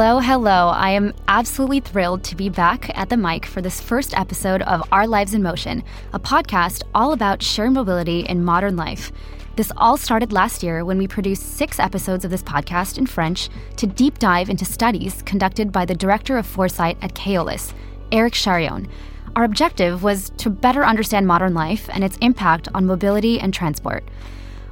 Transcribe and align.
Hello, 0.00 0.18
hello. 0.18 0.68
I 0.68 0.92
am 0.92 1.12
absolutely 1.28 1.80
thrilled 1.80 2.24
to 2.24 2.34
be 2.34 2.48
back 2.48 2.90
at 2.96 3.10
the 3.10 3.18
mic 3.18 3.44
for 3.44 3.60
this 3.60 3.82
first 3.82 4.16
episode 4.16 4.62
of 4.62 4.82
Our 4.90 5.06
Lives 5.06 5.34
in 5.34 5.42
Motion, 5.42 5.84
a 6.14 6.18
podcast 6.18 6.84
all 6.94 7.12
about 7.12 7.42
shared 7.42 7.72
mobility 7.72 8.20
in 8.20 8.42
modern 8.42 8.76
life. 8.76 9.12
This 9.56 9.70
all 9.76 9.98
started 9.98 10.32
last 10.32 10.62
year 10.62 10.86
when 10.86 10.96
we 10.96 11.06
produced 11.06 11.58
six 11.58 11.78
episodes 11.78 12.24
of 12.24 12.30
this 12.30 12.42
podcast 12.42 12.96
in 12.96 13.04
French 13.04 13.50
to 13.76 13.86
deep 13.86 14.18
dive 14.18 14.48
into 14.48 14.64
studies 14.64 15.20
conducted 15.20 15.70
by 15.70 15.84
the 15.84 15.94
Director 15.94 16.38
of 16.38 16.46
Foresight 16.46 16.96
at 17.02 17.12
Keolis, 17.12 17.74
Eric 18.10 18.32
Chareyron. 18.32 18.88
Our 19.36 19.44
objective 19.44 20.02
was 20.02 20.30
to 20.38 20.48
better 20.48 20.82
understand 20.82 21.26
modern 21.26 21.52
life 21.52 21.90
and 21.92 22.02
its 22.02 22.16
impact 22.22 22.68
on 22.72 22.86
mobility 22.86 23.38
and 23.38 23.52
transport. 23.52 24.04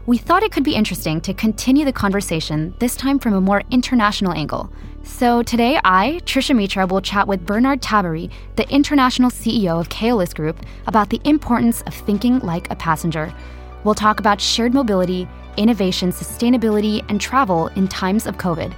We 0.06 0.16
thought 0.16 0.42
it 0.42 0.52
could 0.52 0.64
be 0.64 0.74
interesting 0.74 1.20
to 1.20 1.34
continue 1.34 1.84
the 1.84 1.92
conversation, 1.92 2.74
this 2.78 2.96
time 2.96 3.18
from 3.18 3.34
a 3.34 3.42
more 3.42 3.62
international 3.70 4.32
angle. 4.32 4.72
So 5.08 5.42
today, 5.42 5.80
I, 5.82 6.20
Trisha 6.26 6.54
Mitra, 6.54 6.86
will 6.86 7.00
chat 7.00 7.26
with 7.26 7.44
Bernard 7.44 7.82
Tabary, 7.82 8.30
the 8.54 8.68
international 8.72 9.30
CEO 9.30 9.80
of 9.80 9.88
Keolis 9.88 10.32
Group, 10.32 10.64
about 10.86 11.10
the 11.10 11.20
importance 11.24 11.82
of 11.82 11.94
thinking 11.94 12.38
like 12.38 12.70
a 12.70 12.76
passenger. 12.76 13.34
We'll 13.82 13.96
talk 13.96 14.20
about 14.20 14.40
shared 14.40 14.72
mobility, 14.72 15.26
innovation, 15.56 16.12
sustainability, 16.12 17.04
and 17.08 17.20
travel 17.20 17.66
in 17.68 17.88
times 17.88 18.26
of 18.26 18.36
COVID. 18.36 18.72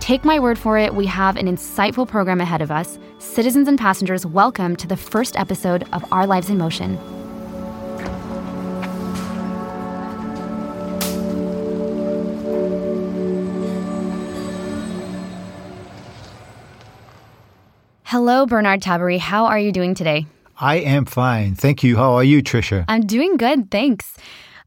Take 0.00 0.24
my 0.24 0.40
word 0.40 0.58
for 0.58 0.78
it, 0.78 0.94
we 0.94 1.04
have 1.04 1.36
an 1.36 1.48
insightful 1.48 2.08
program 2.08 2.40
ahead 2.40 2.62
of 2.62 2.70
us. 2.70 2.98
Citizens 3.18 3.68
and 3.68 3.78
passengers, 3.78 4.24
welcome 4.24 4.76
to 4.76 4.86
the 4.86 4.96
first 4.96 5.38
episode 5.38 5.86
of 5.92 6.10
Our 6.10 6.26
Lives 6.26 6.48
in 6.48 6.56
Motion. 6.56 6.98
Hello, 18.14 18.46
Bernard 18.46 18.80
Tabary. 18.80 19.18
How 19.18 19.46
are 19.46 19.58
you 19.58 19.72
doing 19.72 19.92
today? 19.92 20.28
I 20.60 20.76
am 20.76 21.04
fine. 21.04 21.56
Thank 21.56 21.82
you. 21.82 21.96
How 21.96 22.12
are 22.12 22.22
you, 22.22 22.44
Trisha? 22.44 22.84
I'm 22.86 23.04
doing 23.04 23.36
good, 23.36 23.72
thanks. 23.72 24.16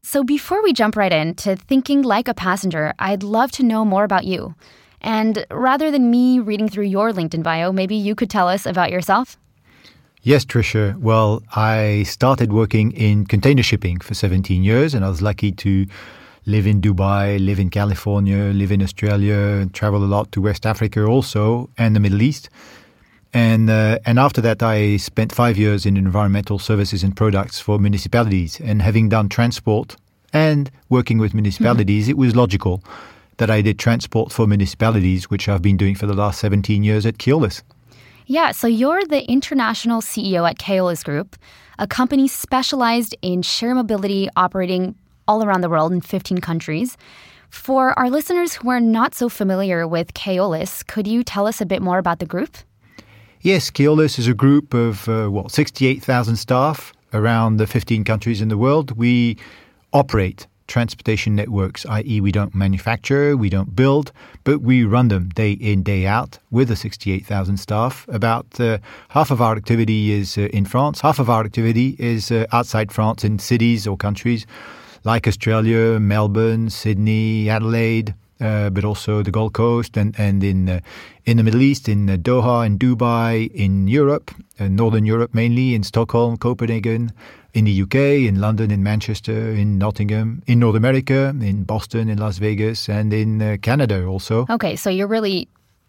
So, 0.02 0.22
before 0.22 0.62
we 0.62 0.74
jump 0.74 0.96
right 0.96 1.10
into 1.10 1.56
thinking 1.56 2.02
like 2.02 2.28
a 2.28 2.34
passenger, 2.34 2.92
I'd 2.98 3.22
love 3.22 3.50
to 3.52 3.62
know 3.62 3.86
more 3.86 4.04
about 4.04 4.26
you. 4.26 4.54
And 5.00 5.46
rather 5.50 5.90
than 5.90 6.10
me 6.10 6.40
reading 6.40 6.68
through 6.68 6.88
your 6.88 7.10
LinkedIn 7.10 7.42
bio, 7.42 7.72
maybe 7.72 7.94
you 7.94 8.14
could 8.14 8.28
tell 8.28 8.48
us 8.48 8.66
about 8.66 8.90
yourself? 8.90 9.38
Yes, 10.20 10.44
Trisha. 10.44 10.98
Well, 10.98 11.42
I 11.56 12.02
started 12.02 12.52
working 12.52 12.92
in 12.92 13.24
container 13.24 13.62
shipping 13.62 14.00
for 14.00 14.12
17 14.12 14.62
years, 14.62 14.92
and 14.92 15.06
I 15.06 15.08
was 15.08 15.22
lucky 15.22 15.52
to 15.52 15.86
live 16.44 16.66
in 16.66 16.82
Dubai, 16.82 17.42
live 17.42 17.58
in 17.58 17.70
California, 17.70 18.52
live 18.52 18.72
in 18.72 18.82
Australia, 18.82 19.66
travel 19.72 20.04
a 20.04 20.10
lot 20.16 20.32
to 20.32 20.42
West 20.42 20.66
Africa 20.66 21.06
also, 21.06 21.70
and 21.78 21.96
the 21.96 22.00
Middle 22.00 22.20
East. 22.20 22.50
And 23.34 23.68
uh, 23.68 23.98
and 24.06 24.18
after 24.18 24.40
that, 24.40 24.62
I 24.62 24.96
spent 24.96 25.34
five 25.34 25.58
years 25.58 25.84
in 25.84 25.96
environmental 25.96 26.58
services 26.58 27.02
and 27.02 27.16
products 27.16 27.60
for 27.60 27.78
municipalities. 27.78 28.60
And 28.60 28.80
having 28.80 29.08
done 29.08 29.28
transport 29.28 29.96
and 30.32 30.70
working 30.88 31.18
with 31.18 31.34
municipalities, 31.34 32.04
mm-hmm. 32.04 32.12
it 32.12 32.16
was 32.18 32.34
logical 32.34 32.82
that 33.36 33.50
I 33.50 33.62
did 33.62 33.78
transport 33.78 34.32
for 34.32 34.46
municipalities, 34.46 35.30
which 35.30 35.48
I've 35.48 35.62
been 35.62 35.76
doing 35.76 35.94
for 35.94 36.06
the 36.06 36.14
last 36.14 36.40
17 36.40 36.82
years 36.82 37.06
at 37.06 37.18
Keolis. 37.18 37.62
Yeah, 38.26 38.50
so 38.50 38.66
you're 38.66 39.04
the 39.04 39.24
international 39.30 40.02
CEO 40.02 40.48
at 40.48 40.58
Keolis 40.58 41.02
Group, 41.02 41.36
a 41.78 41.86
company 41.86 42.28
specialized 42.28 43.16
in 43.22 43.42
share 43.42 43.74
mobility 43.74 44.28
operating 44.36 44.94
all 45.26 45.42
around 45.42 45.62
the 45.62 45.70
world 45.70 45.92
in 45.92 46.00
15 46.00 46.38
countries. 46.38 46.96
For 47.48 47.98
our 47.98 48.10
listeners 48.10 48.54
who 48.54 48.68
are 48.68 48.80
not 48.80 49.14
so 49.14 49.30
familiar 49.30 49.88
with 49.88 50.12
Keolis, 50.12 50.86
could 50.86 51.06
you 51.06 51.22
tell 51.22 51.46
us 51.46 51.60
a 51.62 51.66
bit 51.66 51.80
more 51.80 51.98
about 51.98 52.18
the 52.18 52.26
group? 52.26 52.58
Yes, 53.40 53.70
Keolis 53.70 54.18
is 54.18 54.26
a 54.26 54.34
group 54.34 54.74
of, 54.74 55.08
uh, 55.08 55.28
what, 55.28 55.52
68,000 55.52 56.34
staff 56.36 56.92
around 57.12 57.58
the 57.58 57.68
15 57.68 58.02
countries 58.02 58.40
in 58.40 58.48
the 58.48 58.58
world. 58.58 58.96
We 58.96 59.36
operate 59.92 60.48
transportation 60.66 61.36
networks, 61.36 61.86
i.e., 61.86 62.20
we 62.20 62.32
don't 62.32 62.52
manufacture, 62.52 63.36
we 63.36 63.48
don't 63.48 63.76
build, 63.76 64.10
but 64.42 64.60
we 64.60 64.84
run 64.84 65.06
them 65.08 65.28
day 65.30 65.52
in, 65.52 65.84
day 65.84 66.04
out 66.04 66.38
with 66.50 66.66
the 66.68 66.74
68,000 66.74 67.56
staff. 67.56 68.06
About 68.08 68.60
uh, 68.60 68.78
half 69.10 69.30
of 69.30 69.40
our 69.40 69.56
activity 69.56 70.10
is 70.10 70.36
uh, 70.36 70.42
in 70.52 70.64
France, 70.64 71.00
half 71.00 71.20
of 71.20 71.30
our 71.30 71.44
activity 71.44 71.94
is 71.98 72.32
uh, 72.32 72.44
outside 72.52 72.90
France 72.90 73.22
in 73.22 73.38
cities 73.38 73.86
or 73.86 73.96
countries 73.96 74.46
like 75.04 75.28
Australia, 75.28 76.00
Melbourne, 76.00 76.70
Sydney, 76.70 77.48
Adelaide, 77.48 78.14
uh, 78.40 78.70
but 78.70 78.84
also 78.84 79.22
the 79.22 79.30
Gold 79.30 79.52
Coast 79.52 79.96
and 79.96 80.14
and 80.18 80.42
in 80.42 80.68
uh, 80.68 80.80
in 81.24 81.36
the 81.36 81.42
Middle 81.42 81.62
East, 81.62 81.88
in 81.88 82.08
uh, 82.08 82.16
Doha, 82.16 82.64
in 82.64 82.78
Dubai, 82.78 83.50
in 83.52 83.88
Europe, 83.88 84.30
uh, 84.58 84.68
Northern 84.68 85.04
Europe 85.04 85.34
mainly, 85.34 85.74
in 85.74 85.82
Stockholm, 85.82 86.36
Copenhagen, 86.36 87.12
in 87.54 87.64
the 87.64 87.82
UK, 87.82 87.94
in 88.28 88.40
London, 88.40 88.70
in 88.70 88.82
Manchester, 88.82 89.50
in 89.50 89.78
Nottingham, 89.78 90.42
in 90.46 90.58
North 90.58 90.76
America, 90.76 91.34
in 91.40 91.64
Boston, 91.64 92.08
in 92.08 92.18
Las 92.18 92.38
Vegas, 92.38 92.88
and 92.88 93.12
in 93.12 93.42
uh, 93.42 93.56
Canada 93.60 94.04
also. 94.06 94.46
Okay, 94.50 94.76
so 94.76 94.90
you're 94.90 95.08
really 95.08 95.48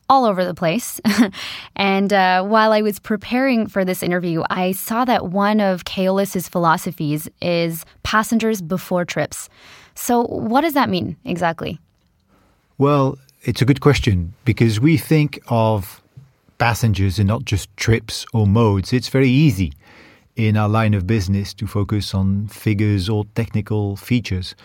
all 0.10 0.26
over 0.26 0.44
the 0.44 0.54
place. 0.56 1.00
and 1.76 2.12
uh, 2.12 2.44
while 2.44 2.72
I 2.72 2.82
was 2.82 3.00
preparing 3.00 3.68
for 3.68 3.86
this 3.86 4.02
interview, 4.02 4.44
I 4.50 4.72
saw 4.72 5.06
that 5.06 5.28
one 5.28 5.60
of 5.60 5.86
Keolis's 5.86 6.50
philosophies 6.50 7.30
is 7.42 7.86
passengers 8.04 8.62
before 8.62 9.06
trips. 9.06 9.50
So, 9.94 10.24
what 10.24 10.62
does 10.62 10.74
that 10.74 10.90
mean 10.90 11.16
exactly? 11.26 11.80
Well, 12.80 13.18
it's 13.42 13.62
a 13.62 13.66
good 13.66 13.82
question 13.82 14.34
because 14.46 14.80
we 14.80 14.96
think 14.96 15.38
of 15.50 16.02
passengers 16.60 17.20
and 17.20 17.28
not 17.28 17.44
just 17.44 17.68
trips 17.76 18.26
or 18.34 18.48
modes. 18.48 18.94
It's 18.94 19.10
very 19.10 19.28
easy 19.28 19.74
in 20.38 20.56
our 20.56 20.70
line 20.70 20.94
of 20.94 21.06
business 21.06 21.54
to 21.56 21.68
focus 21.68 22.14
on 22.14 22.48
figures 22.48 23.10
or 23.10 23.26
technical 23.36 23.98
features. 23.98 24.56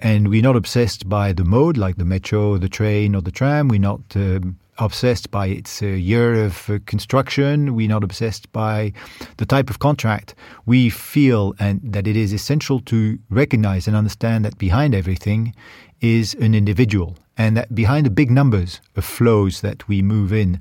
And 0.00 0.28
we're 0.28 0.40
not 0.40 0.56
obsessed 0.56 1.10
by 1.10 1.34
the 1.34 1.44
mode 1.44 1.76
like 1.76 1.98
the 1.98 2.06
metro, 2.06 2.56
the 2.56 2.70
train, 2.70 3.14
or 3.14 3.20
the 3.20 3.30
tram. 3.30 3.68
We're 3.68 3.80
not 3.80 4.00
um, 4.16 4.58
obsessed 4.78 5.30
by 5.30 5.48
its 5.48 5.82
uh, 5.82 5.88
year 5.88 6.42
of 6.42 6.70
uh, 6.70 6.78
construction. 6.86 7.74
We're 7.74 7.90
not 7.90 8.02
obsessed 8.02 8.50
by 8.50 8.94
the 9.36 9.44
type 9.44 9.68
of 9.68 9.78
contract. 9.78 10.34
We 10.64 10.88
feel 10.88 11.54
and 11.58 11.82
that 11.82 12.06
it 12.06 12.16
is 12.16 12.32
essential 12.32 12.80
to 12.86 13.18
recognize 13.28 13.86
and 13.86 13.94
understand 13.94 14.46
that 14.46 14.56
behind 14.56 14.94
everything 14.94 15.54
is 16.00 16.32
an 16.32 16.54
individual 16.54 17.14
and 17.38 17.56
that 17.56 17.72
behind 17.72 18.04
the 18.04 18.10
big 18.10 18.30
numbers 18.30 18.80
of 18.96 19.04
flows 19.04 19.60
that 19.60 19.86
we 19.86 20.02
move 20.02 20.32
in, 20.32 20.60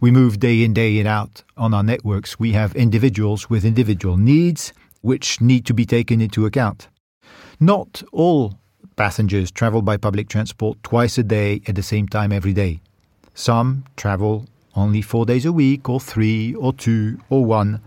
we 0.00 0.10
move 0.10 0.40
day 0.40 0.62
in, 0.62 0.74
day 0.74 0.98
in 0.98 1.06
out 1.06 1.44
on 1.56 1.72
our 1.72 1.84
networks, 1.84 2.38
we 2.38 2.52
have 2.52 2.74
individuals 2.74 3.48
with 3.48 3.64
individual 3.64 4.16
needs 4.16 4.72
which 5.00 5.40
need 5.40 5.64
to 5.64 5.72
be 5.72 5.86
taken 5.86 6.20
into 6.20 6.44
account. 6.44 6.88
Not 7.60 8.02
all 8.12 8.58
passengers 8.96 9.52
travel 9.52 9.82
by 9.82 9.96
public 9.96 10.28
transport 10.28 10.82
twice 10.82 11.16
a 11.16 11.22
day 11.22 11.62
at 11.68 11.76
the 11.76 11.82
same 11.82 12.08
time 12.08 12.32
every 12.32 12.52
day. 12.52 12.80
Some 13.34 13.84
travel 13.96 14.46
only 14.74 15.00
four 15.00 15.24
days 15.24 15.46
a 15.46 15.52
week, 15.52 15.88
or 15.88 16.00
three, 16.00 16.54
or 16.54 16.72
two, 16.72 17.18
or 17.30 17.46
one. 17.46 17.80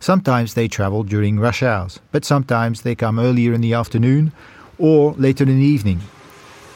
Sometimes 0.00 0.54
they 0.54 0.66
travel 0.66 1.04
during 1.04 1.38
rush 1.38 1.62
hours, 1.62 2.00
but 2.10 2.24
sometimes 2.24 2.82
they 2.82 2.96
come 2.96 3.20
earlier 3.20 3.52
in 3.52 3.60
the 3.60 3.74
afternoon 3.74 4.32
or 4.78 5.12
later 5.12 5.44
in 5.44 5.60
the 5.60 5.66
evening 5.66 6.00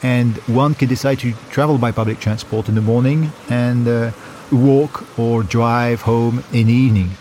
and 0.03 0.37
one 0.47 0.75
can 0.75 0.87
decide 0.87 1.19
to 1.19 1.33
travel 1.49 1.77
by 1.77 1.91
public 1.91 2.19
transport 2.19 2.69
in 2.69 2.75
the 2.75 2.81
morning 2.81 3.31
and 3.49 3.87
uh, 3.87 4.11
walk 4.51 5.17
or 5.17 5.43
drive 5.43 6.01
home 6.01 6.43
in 6.53 6.67
the 6.67 6.73
evening. 6.73 7.11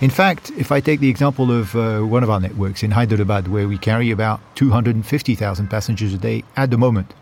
In 0.00 0.10
fact, 0.10 0.52
if 0.56 0.70
I 0.70 0.80
take 0.80 1.00
the 1.00 1.08
example 1.08 1.50
of 1.50 1.74
uh, 1.74 2.00
one 2.02 2.22
of 2.22 2.30
our 2.30 2.38
networks 2.38 2.84
in 2.84 2.92
Hyderabad, 2.92 3.48
where 3.48 3.66
we 3.66 3.78
carry 3.78 4.12
about 4.12 4.40
250,000 4.54 5.66
passengers 5.68 6.14
a 6.14 6.18
day 6.18 6.44
at 6.56 6.70
the 6.70 6.78
moment, 6.78 7.14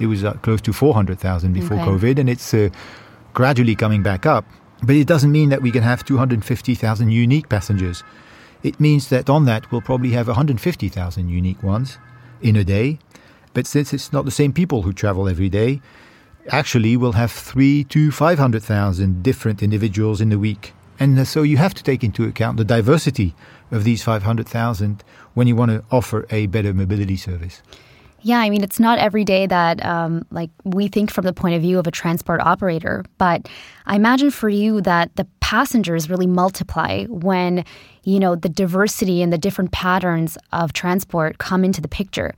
it 0.00 0.06
was 0.06 0.24
uh, 0.24 0.32
close 0.34 0.60
to 0.62 0.72
400,000 0.72 1.52
before 1.52 1.76
okay. 1.76 1.86
COVID, 1.86 2.18
and 2.18 2.28
it's 2.28 2.52
uh, 2.52 2.68
gradually 3.32 3.76
coming 3.76 4.02
back 4.02 4.26
up. 4.26 4.44
But 4.82 4.96
it 4.96 5.06
doesn't 5.06 5.30
mean 5.30 5.50
that 5.50 5.62
we 5.62 5.70
can 5.70 5.82
have 5.84 6.04
250,000 6.04 7.10
unique 7.10 7.48
passengers. 7.48 8.02
It 8.62 8.80
means 8.80 9.08
that 9.10 9.30
on 9.30 9.44
that, 9.44 9.70
we'll 9.70 9.80
probably 9.80 10.10
have 10.10 10.26
150,000 10.26 11.28
unique 11.28 11.62
ones 11.62 11.98
in 12.42 12.56
a 12.56 12.64
day, 12.64 12.98
but 13.56 13.66
since 13.66 13.94
it's 13.94 14.12
not 14.12 14.26
the 14.26 14.30
same 14.30 14.52
people 14.52 14.82
who 14.82 14.92
travel 14.92 15.30
every 15.30 15.48
day, 15.48 15.80
actually 16.48 16.94
we'll 16.94 17.12
have 17.12 17.32
three 17.32 17.84
to 17.84 18.12
500,000 18.12 19.22
different 19.22 19.62
individuals 19.62 20.20
in 20.20 20.28
the 20.28 20.38
week. 20.38 20.74
And 21.00 21.18
uh, 21.18 21.24
so 21.24 21.40
you 21.40 21.56
have 21.56 21.72
to 21.72 21.82
take 21.82 22.04
into 22.04 22.24
account 22.24 22.58
the 22.58 22.66
diversity 22.66 23.34
of 23.70 23.84
these 23.84 24.02
500,000 24.02 25.02
when 25.32 25.46
you 25.46 25.56
want 25.56 25.70
to 25.70 25.82
offer 25.90 26.26
a 26.28 26.48
better 26.48 26.74
mobility 26.74 27.16
service. 27.16 27.62
Yeah, 28.20 28.40
I 28.40 28.50
mean, 28.50 28.62
it's 28.62 28.78
not 28.78 28.98
every 28.98 29.24
day 29.24 29.46
that 29.46 29.82
um, 29.82 30.26
like 30.30 30.50
we 30.64 30.88
think 30.88 31.10
from 31.10 31.24
the 31.24 31.32
point 31.32 31.54
of 31.54 31.62
view 31.62 31.78
of 31.78 31.86
a 31.86 31.90
transport 31.90 32.40
operator, 32.42 33.06
but 33.16 33.48
I 33.86 33.96
imagine 33.96 34.30
for 34.32 34.50
you 34.50 34.82
that 34.82 35.16
the 35.16 35.26
passengers 35.40 36.10
really 36.10 36.26
multiply 36.26 37.04
when 37.04 37.64
you 38.02 38.20
know 38.20 38.34
the 38.36 38.50
diversity 38.50 39.22
and 39.22 39.32
the 39.32 39.38
different 39.38 39.72
patterns 39.72 40.36
of 40.52 40.74
transport 40.74 41.38
come 41.38 41.64
into 41.64 41.80
the 41.80 41.88
picture. 41.88 42.34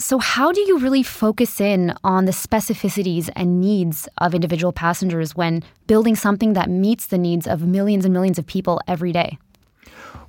So, 0.00 0.20
how 0.20 0.52
do 0.52 0.60
you 0.60 0.78
really 0.78 1.02
focus 1.02 1.60
in 1.60 1.92
on 2.04 2.24
the 2.24 2.30
specificities 2.32 3.30
and 3.34 3.60
needs 3.60 4.08
of 4.18 4.32
individual 4.32 4.72
passengers 4.72 5.34
when 5.34 5.64
building 5.88 6.14
something 6.14 6.52
that 6.52 6.70
meets 6.70 7.06
the 7.06 7.18
needs 7.18 7.48
of 7.48 7.66
millions 7.66 8.04
and 8.04 8.14
millions 8.14 8.38
of 8.38 8.46
people 8.46 8.80
every 8.86 9.10
day? 9.10 9.38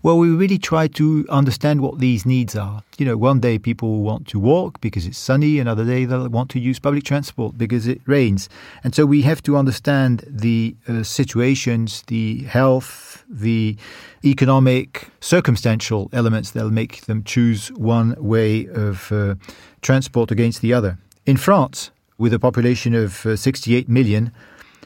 Well, 0.01 0.18
we 0.18 0.30
really 0.30 0.57
try 0.57 0.88
to 0.88 1.25
understand 1.30 1.81
what 1.81 2.00
these 2.00 2.25
needs 2.25 2.56
are. 2.56 2.84
You 2.98 3.06
know, 3.06 3.18
one 3.18 3.42
day 3.42 3.60
people 3.60 4.01
want 4.01 4.28
to 4.28 4.40
walk 4.40 4.80
because 4.80 5.06
it's 5.06 5.18
sunny, 5.18 5.60
another 5.60 5.84
day 5.84 6.06
they'll 6.06 6.30
want 6.30 6.50
to 6.51 6.60
use 6.60 6.80
public 6.80 7.04
transport 7.04 7.57
because 7.57 7.86
it 7.86 8.00
rains. 8.06 8.48
And 8.81 8.96
so 8.96 9.06
we 9.06 9.24
have 9.24 9.44
to 9.44 9.57
understand 9.57 10.24
the 10.25 10.74
uh, 10.88 11.04
situations, 11.04 12.04
the 12.07 12.44
health, 12.44 13.25
the 13.30 13.75
economic, 14.24 15.10
circumstantial 15.19 16.10
elements 16.13 16.51
that'll 16.51 16.72
make 16.72 17.01
them 17.01 17.22
choose 17.25 17.68
one 17.74 18.16
way 18.18 18.68
of 18.68 19.12
uh, 19.12 19.36
transport 19.81 20.31
against 20.31 20.62
the 20.62 20.74
other. 20.74 20.98
In 21.25 21.36
France, 21.36 21.92
with 22.18 22.34
a 22.34 22.40
population 22.40 22.96
of 22.96 23.25
uh, 23.25 23.36
68 23.36 23.90
million, 23.90 24.31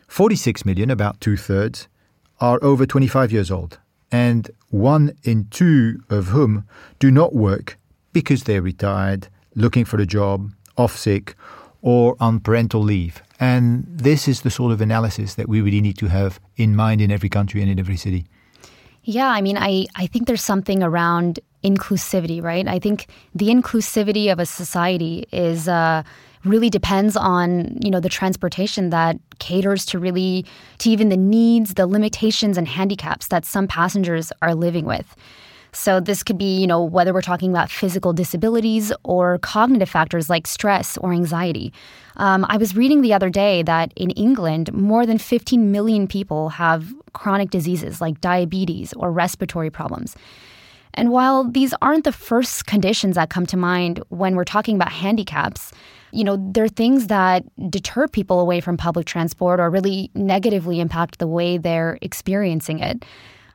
46 0.08 0.66
million, 0.66 0.90
about 0.90 1.22
two 1.22 1.38
thirds, 1.38 1.88
are 2.42 2.58
over 2.64 2.88
25 2.88 3.32
years 3.32 3.52
old 3.52 3.78
and 4.14 4.52
one 4.70 5.18
in 5.24 5.48
two 5.50 6.00
of 6.10 6.28
whom 6.28 6.66
do 7.00 7.10
not 7.10 7.34
work 7.34 7.78
because 8.14 8.44
they're 8.44 8.62
retired, 8.62 9.28
looking 9.56 9.84
for 9.84 10.00
a 10.00 10.06
job, 10.06 10.52
off 10.78 10.96
sick, 10.96 11.36
or 11.82 12.16
on 12.20 12.40
parental 12.40 12.82
leave. 12.82 13.24
And 13.40 13.86
this 13.90 14.28
is 14.28 14.42
the 14.42 14.52
sort 14.52 14.72
of 14.72 14.80
analysis 14.82 15.34
that 15.34 15.50
we 15.50 15.62
really 15.62 15.82
need 15.82 15.98
to 15.98 16.08
have 16.08 16.40
in 16.56 16.76
mind 16.76 17.02
in 17.02 17.12
every 17.12 17.28
country 17.28 17.62
and 17.62 17.70
in 17.72 17.80
every 17.80 17.98
city. 17.98 18.26
Yeah, 19.04 19.30
I 19.30 19.42
mean, 19.42 19.58
I, 19.58 19.88
I 19.96 20.06
think 20.06 20.28
there's 20.28 20.44
something 20.44 20.84
around 20.84 21.40
inclusivity, 21.64 22.42
right? 22.42 22.68
I 22.68 22.78
think 22.78 23.08
the 23.34 23.48
inclusivity 23.48 24.32
of 24.32 24.40
a 24.40 24.46
society 24.46 25.26
is 25.32 25.68
uh, 25.68 26.04
really 26.46 26.70
depends 26.70 27.16
on 27.16 27.78
you 27.82 27.90
know 27.90 28.00
the 28.00 28.10
transportation 28.10 28.90
that 28.90 29.18
caters 29.40 29.86
to 29.86 30.00
really 30.00 30.46
to 30.80 30.90
even 30.90 31.10
the 31.10 31.18
needs, 31.18 31.76
the 31.76 31.88
limitations 31.88 32.58
and 32.58 32.68
handicaps 32.68 33.28
that 33.28 33.46
some 33.46 33.68
passengers 33.68 34.32
are 34.42 34.56
living 34.56 34.86
with. 34.86 35.16
So 35.76 36.00
this 36.00 36.22
could 36.22 36.38
be, 36.38 36.60
you 36.60 36.68
know, 36.68 36.84
whether 36.84 37.14
we're 37.14 37.22
talking 37.22 37.50
about 37.50 37.70
physical 37.70 38.14
disabilities 38.14 38.94
or 39.04 39.40
cognitive 39.40 39.90
factors 39.90 40.30
like 40.30 40.46
stress 40.46 40.98
or 41.00 41.12
anxiety. 41.12 41.74
Um, 42.18 42.46
I 42.48 42.58
was 42.58 42.76
reading 42.76 43.02
the 43.02 43.14
other 43.14 43.32
day 43.32 43.64
that 43.64 43.92
in 43.96 44.12
England, 44.12 44.72
more 44.72 45.08
than 45.08 45.18
15 45.18 45.72
million 45.72 46.08
people 46.08 46.50
have 46.50 46.94
chronic 47.14 47.50
diseases 47.50 48.02
like 48.02 48.22
diabetes 48.22 48.94
or 48.94 49.12
respiratory 49.12 49.72
problems. 49.72 50.16
And 50.94 51.10
while 51.12 51.44
these 51.44 51.74
aren't 51.82 52.04
the 52.04 52.12
first 52.12 52.68
conditions 52.68 53.16
that 53.16 53.32
come 53.32 53.48
to 53.48 53.58
mind 53.58 54.00
when 54.10 54.36
we're 54.36 54.44
talking 54.44 54.76
about 54.76 54.92
handicaps, 54.92 55.72
you 56.14 56.24
know, 56.24 56.38
there 56.54 56.64
are 56.64 56.70
things 56.70 57.08
that 57.08 57.44
deter 57.70 58.08
people 58.08 58.40
away 58.40 58.62
from 58.62 58.78
public 58.78 59.06
transport 59.06 59.60
or 59.60 59.70
really 59.70 60.12
negatively 60.14 60.80
impact 60.80 61.20
the 61.20 61.28
way 61.28 61.58
they're 61.58 61.98
experiencing 62.02 62.80
it. 62.80 63.04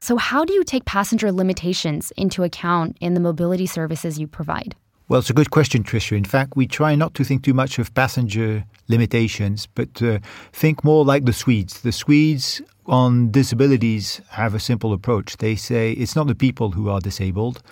So, 0.00 0.16
how 0.16 0.44
do 0.44 0.52
you 0.52 0.64
take 0.64 0.84
passenger 0.84 1.32
limitations 1.32 2.12
into 2.16 2.42
account 2.42 2.96
in 3.00 3.14
the 3.14 3.20
mobility 3.20 3.66
services 3.66 4.18
you 4.18 4.26
provide? 4.26 4.74
Well, 5.08 5.20
it's 5.20 5.30
a 5.30 5.34
good 5.34 5.50
question, 5.50 5.84
Trisha. 5.84 6.16
In 6.16 6.24
fact, 6.24 6.54
we 6.54 6.66
try 6.66 6.94
not 6.94 7.14
to 7.14 7.24
think 7.24 7.42
too 7.42 7.54
much 7.54 7.78
of 7.78 7.94
passenger 7.94 8.64
limitations, 8.88 9.66
but 9.74 10.02
uh, 10.02 10.18
think 10.52 10.84
more 10.84 11.04
like 11.04 11.24
the 11.24 11.32
Swedes. 11.32 11.80
The 11.80 11.92
Swedes 11.92 12.60
on 12.86 13.30
disabilities 13.30 14.20
have 14.30 14.54
a 14.54 14.60
simple 14.60 14.92
approach. 14.92 15.38
They 15.38 15.56
say 15.56 15.92
it's 15.92 16.14
not 16.14 16.26
the 16.26 16.34
people 16.34 16.72
who 16.72 16.90
are 16.90 17.00
disabled, 17.00 17.62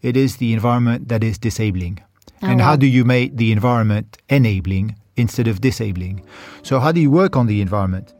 it 0.00 0.16
is 0.16 0.36
the 0.36 0.52
environment 0.52 1.08
that 1.08 1.22
is 1.22 1.36
disabling. 1.38 2.00
Oh, 2.42 2.48
and 2.48 2.60
wow. 2.60 2.66
how 2.66 2.76
do 2.76 2.86
you 2.86 3.04
make 3.04 3.36
the 3.36 3.52
environment 3.52 4.18
enabling 4.28 4.96
instead 5.16 5.48
of 5.48 5.60
disabling? 5.60 6.26
So, 6.62 6.80
how 6.80 6.92
do 6.92 7.00
you 7.00 7.10
work 7.10 7.36
on 7.36 7.46
the 7.46 7.60
environment? 7.60 8.12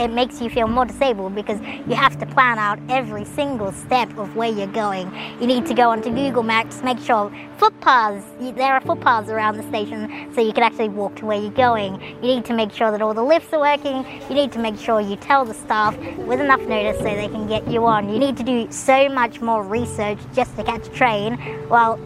it 0.00 0.08
makes 0.08 0.40
you 0.40 0.48
feel 0.48 0.66
more 0.66 0.86
disabled 0.86 1.34
because 1.34 1.60
you 1.60 1.94
have 1.94 2.18
to 2.18 2.26
plan 2.26 2.58
out 2.58 2.78
every 2.88 3.24
single 3.24 3.70
step 3.70 4.08
of 4.16 4.34
where 4.34 4.50
you're 4.50 4.66
going. 4.66 5.12
You 5.40 5.46
need 5.46 5.66
to 5.66 5.74
go 5.74 5.90
onto 5.90 6.10
Google 6.10 6.42
Maps, 6.42 6.82
make 6.82 6.98
sure 6.98 7.30
footpaths, 7.58 8.24
there 8.56 8.72
are 8.72 8.80
footpaths 8.80 9.28
around 9.28 9.58
the 9.58 9.62
station 9.64 10.32
so 10.34 10.40
you 10.40 10.52
can 10.52 10.62
actually 10.62 10.88
walk 10.88 11.16
to 11.16 11.26
where 11.26 11.38
you're 11.38 11.50
going. 11.50 12.00
You 12.22 12.34
need 12.34 12.44
to 12.46 12.54
make 12.54 12.72
sure 12.72 12.90
that 12.90 13.02
all 13.02 13.12
the 13.12 13.22
lifts 13.22 13.52
are 13.52 13.60
working. 13.60 14.06
You 14.28 14.34
need 14.34 14.52
to 14.52 14.58
make 14.58 14.78
sure 14.78 15.00
you 15.00 15.16
tell 15.16 15.44
the 15.44 15.54
staff 15.54 15.96
with 16.18 16.40
enough 16.40 16.62
notice 16.62 16.96
so 16.96 17.04
they 17.04 17.28
can 17.28 17.46
get 17.46 17.68
you 17.68 17.84
on. 17.84 18.08
You 18.08 18.18
need 18.18 18.38
to 18.38 18.42
do 18.42 18.70
so 18.72 19.08
much 19.10 19.42
more 19.42 19.62
research 19.62 20.18
just 20.34 20.56
to 20.56 20.64
catch 20.64 20.86
a 20.86 20.90
train 20.90 21.34
while 21.68 21.98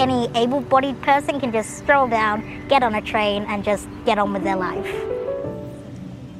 any 0.00 0.28
able 0.34 0.60
bodied 0.60 1.00
person 1.02 1.38
can 1.38 1.52
just 1.52 1.78
stroll 1.78 2.08
down, 2.08 2.66
get 2.68 2.82
on 2.82 2.94
a 2.94 3.02
train, 3.02 3.44
and 3.44 3.62
just 3.62 3.88
get 4.04 4.18
on 4.18 4.32
with 4.32 4.42
their 4.42 4.56
life. 4.56 4.90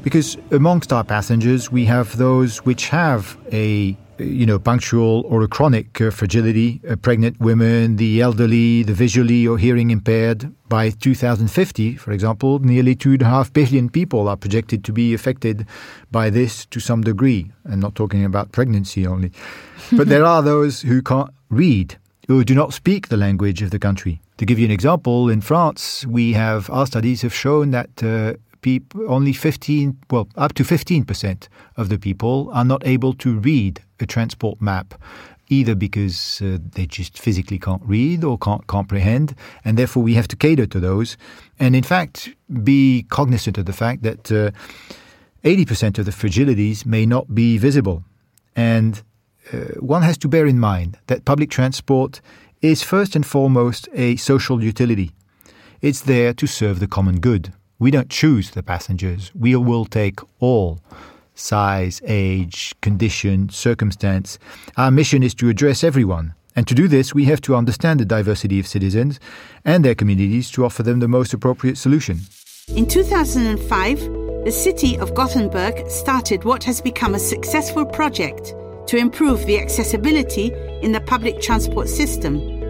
Because 0.02 0.38
amongst 0.50 0.92
our 0.92 1.04
passengers, 1.04 1.70
we 1.70 1.84
have 1.84 2.16
those 2.16 2.64
which 2.64 2.88
have 2.88 3.36
a 3.52 3.96
you 4.20 4.46
know, 4.46 4.58
punctual 4.58 5.22
or 5.28 5.42
a 5.42 5.48
chronic 5.48 6.00
uh, 6.00 6.10
fragility, 6.10 6.80
uh, 6.88 6.96
pregnant 6.96 7.40
women, 7.40 7.96
the 7.96 8.20
elderly, 8.20 8.82
the 8.82 8.92
visually 8.92 9.46
or 9.46 9.58
hearing 9.58 9.90
impaired. 9.90 10.52
By 10.68 10.90
2050, 10.90 11.96
for 11.96 12.12
example, 12.12 12.58
nearly 12.60 12.94
2.5 12.94 13.52
billion 13.52 13.88
people 13.88 14.28
are 14.28 14.36
projected 14.36 14.84
to 14.84 14.92
be 14.92 15.14
affected 15.14 15.66
by 16.10 16.30
this 16.30 16.64
to 16.66 16.80
some 16.80 17.02
degree. 17.02 17.50
I'm 17.64 17.80
not 17.80 17.94
talking 17.94 18.24
about 18.24 18.52
pregnancy 18.52 19.06
only. 19.06 19.32
but 19.92 20.08
there 20.08 20.24
are 20.24 20.42
those 20.42 20.82
who 20.82 21.02
can't 21.02 21.30
read, 21.48 21.96
who 22.30 22.44
do 22.44 22.54
not 22.54 22.72
speak 22.72 23.08
the 23.08 23.16
language 23.16 23.60
of 23.60 23.72
the 23.72 23.78
country. 23.80 24.20
To 24.36 24.46
give 24.46 24.56
you 24.56 24.64
an 24.64 24.70
example, 24.70 25.28
in 25.28 25.40
France, 25.40 26.06
we 26.06 26.32
have 26.34 26.70
our 26.70 26.86
studies 26.86 27.22
have 27.22 27.34
shown 27.34 27.72
that 27.72 28.04
uh, 28.04 28.34
people, 28.60 29.04
only 29.10 29.32
15, 29.32 29.98
well, 30.12 30.28
up 30.36 30.52
to 30.54 30.62
15% 30.62 31.48
of 31.76 31.88
the 31.88 31.98
people 31.98 32.48
are 32.52 32.64
not 32.64 32.86
able 32.86 33.14
to 33.14 33.40
read 33.40 33.82
a 33.98 34.06
transport 34.06 34.62
map, 34.62 34.94
either 35.48 35.74
because 35.74 36.40
uh, 36.40 36.58
they 36.76 36.86
just 36.86 37.18
physically 37.18 37.58
can't 37.58 37.82
read 37.84 38.22
or 38.22 38.38
can't 38.38 38.64
comprehend, 38.68 39.34
and 39.64 39.76
therefore 39.76 40.04
we 40.04 40.14
have 40.14 40.28
to 40.28 40.36
cater 40.36 40.66
to 40.66 40.78
those. 40.78 41.16
And 41.58 41.74
in 41.74 41.82
fact, 41.82 42.28
be 42.62 43.06
cognizant 43.10 43.58
of 43.58 43.64
the 43.64 43.72
fact 43.72 44.04
that 44.04 44.30
uh, 44.30 44.52
80% 45.42 45.98
of 45.98 46.04
the 46.04 46.12
fragilities 46.12 46.86
may 46.86 47.06
not 47.06 47.34
be 47.34 47.58
visible. 47.58 48.04
And 48.54 49.02
Uh, 49.52 49.58
one 49.80 50.02
has 50.02 50.16
to 50.18 50.28
bear 50.28 50.46
in 50.46 50.58
mind 50.58 50.98
that 51.06 51.24
public 51.24 51.50
transport 51.50 52.20
is 52.62 52.82
first 52.82 53.16
and 53.16 53.26
foremost 53.26 53.88
a 53.92 54.16
social 54.16 54.62
utility. 54.62 55.12
It's 55.80 56.02
there 56.02 56.32
to 56.34 56.46
serve 56.46 56.78
the 56.78 56.86
common 56.86 57.20
good. 57.20 57.52
We 57.78 57.90
don't 57.90 58.10
choose 58.10 58.50
the 58.50 58.62
passengers. 58.62 59.32
We 59.34 59.56
will 59.56 59.86
take 59.86 60.20
all 60.38 60.78
size, 61.34 62.02
age, 62.04 62.74
condition, 62.82 63.48
circumstance. 63.48 64.38
Our 64.76 64.90
mission 64.90 65.22
is 65.22 65.34
to 65.36 65.48
address 65.48 65.82
everyone. 65.82 66.34
And 66.54 66.66
to 66.66 66.74
do 66.74 66.86
this, 66.88 67.14
we 67.14 67.24
have 67.26 67.40
to 67.42 67.56
understand 67.56 68.00
the 68.00 68.04
diversity 68.04 68.60
of 68.60 68.66
citizens 68.66 69.18
and 69.64 69.84
their 69.84 69.94
communities 69.94 70.50
to 70.50 70.64
offer 70.64 70.82
them 70.82 71.00
the 71.00 71.08
most 71.08 71.32
appropriate 71.32 71.78
solution. 71.78 72.20
In 72.68 72.86
2005, 72.86 73.98
the 74.44 74.52
city 74.52 74.98
of 74.98 75.14
Gothenburg 75.14 75.88
started 75.88 76.44
what 76.44 76.62
has 76.64 76.80
become 76.80 77.14
a 77.14 77.18
successful 77.18 77.86
project 77.86 78.54
to 78.90 78.96
improve 78.96 79.46
the 79.46 79.58
accessibility 79.58 80.52
in 80.82 80.92
the 80.92 81.00
public 81.00 81.40
transport 81.40 81.88
system 81.88 82.60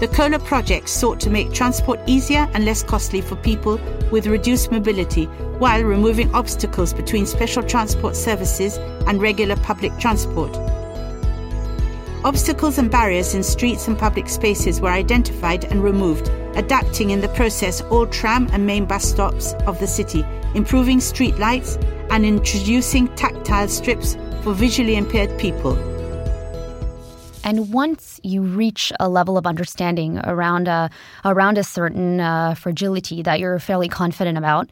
the 0.00 0.08
COLA 0.08 0.38
project 0.38 0.88
sought 0.88 1.20
to 1.20 1.28
make 1.28 1.52
transport 1.52 2.00
easier 2.06 2.48
and 2.54 2.64
less 2.64 2.82
costly 2.82 3.20
for 3.20 3.36
people 3.36 3.78
with 4.10 4.26
reduced 4.26 4.72
mobility 4.72 5.26
while 5.60 5.84
removing 5.84 6.34
obstacles 6.34 6.94
between 6.94 7.26
special 7.26 7.62
transport 7.62 8.16
services 8.16 8.78
and 9.06 9.20
regular 9.20 9.56
public 9.56 9.94
transport. 9.98 10.56
Obstacles 12.24 12.78
and 12.78 12.90
barriers 12.90 13.34
in 13.34 13.42
streets 13.42 13.88
and 13.88 13.98
public 13.98 14.30
spaces 14.30 14.80
were 14.80 14.88
identified 14.88 15.66
and 15.66 15.84
removed, 15.84 16.28
adapting 16.56 17.10
in 17.10 17.20
the 17.20 17.28
process 17.28 17.82
all 17.82 18.06
tram 18.06 18.48
and 18.52 18.66
main 18.66 18.86
bus 18.86 19.04
stops 19.04 19.52
of 19.66 19.78
the 19.80 19.86
city, 19.86 20.24
improving 20.54 20.98
street 20.98 21.38
lights, 21.38 21.76
and 22.10 22.24
introducing 22.24 23.08
tactile 23.16 23.68
strips 23.68 24.16
for 24.42 24.52
visually 24.54 24.96
impaired 24.96 25.38
people. 25.38 25.76
And 27.42 27.72
once 27.72 28.20
you 28.22 28.42
reach 28.42 28.92
a 29.00 29.08
level 29.08 29.38
of 29.38 29.46
understanding 29.46 30.18
around 30.24 30.68
a, 30.68 30.90
around 31.24 31.56
a 31.56 31.64
certain 31.64 32.20
uh, 32.20 32.54
fragility 32.54 33.22
that 33.22 33.40
you're 33.40 33.58
fairly 33.58 33.88
confident 33.88 34.36
about, 34.36 34.68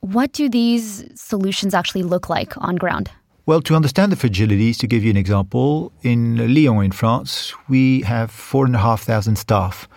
what 0.00 0.32
do 0.32 0.48
these 0.48 1.04
solutions 1.14 1.74
actually 1.74 2.02
look 2.02 2.28
like 2.28 2.56
on 2.58 2.76
ground? 2.76 3.10
Well, 3.46 3.62
to 3.62 3.74
understand 3.74 4.12
the 4.12 4.16
fragilities, 4.16 4.76
to 4.78 4.86
give 4.86 5.02
you 5.02 5.10
an 5.10 5.16
example, 5.16 5.90
in 6.02 6.36
Lyon, 6.54 6.84
in 6.84 6.92
France, 6.92 7.54
we 7.68 8.02
have 8.02 8.30
four 8.30 8.66
and 8.66 8.74
a 8.74 8.78
half 8.78 9.02
thousand 9.02 9.36
staff, 9.36 9.88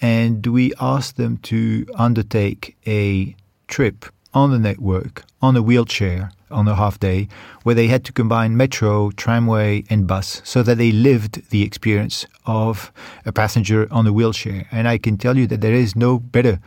and 0.00 0.46
we 0.46 0.72
ask 0.80 1.16
them 1.16 1.36
to 1.38 1.86
undertake 1.96 2.76
a 2.86 3.36
trip 3.68 4.06
on 4.34 4.50
the 4.50 4.58
network 4.58 5.24
on 5.40 5.56
a 5.56 5.62
wheelchair 5.62 6.30
on 6.50 6.68
a 6.68 6.74
half 6.74 7.00
day 7.00 7.28
where 7.62 7.74
they 7.74 7.86
had 7.86 8.04
to 8.04 8.12
combine 8.12 8.56
metro, 8.56 9.10
tramway, 9.12 9.84
and 9.88 10.06
bus 10.06 10.40
so 10.44 10.62
that 10.62 10.78
they 10.78 10.92
lived 10.92 11.50
the 11.50 11.62
experience 11.62 12.26
of 12.46 12.92
a 13.24 13.32
passenger 13.32 13.88
on 13.90 14.06
a 14.06 14.12
wheelchair. 14.12 14.66
And 14.70 14.86
I 14.86 14.98
can 14.98 15.16
tell 15.16 15.36
you 15.36 15.46
that 15.48 15.60
there 15.60 15.74
is 15.74 15.96
no 15.96 16.18
better 16.18 16.60